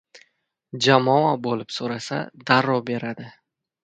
Jamoa 0.85 1.35
bo‘lib 1.47 1.75
so‘rasa, 1.75 2.21
darrov 2.51 2.81
beradi! 2.89 3.29